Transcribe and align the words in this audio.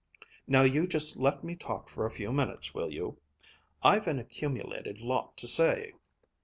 Now 0.47 0.63
you 0.63 0.87
just 0.87 1.17
let 1.17 1.43
me 1.43 1.55
talk 1.55 1.87
for 1.87 2.07
a 2.07 2.09
few 2.09 2.31
minutes, 2.33 2.73
will 2.73 2.91
you? 2.91 3.19
I've 3.83 4.07
an 4.07 4.17
accumulated 4.17 4.99
lot 4.99 5.37
to 5.37 5.47
say! 5.47 5.93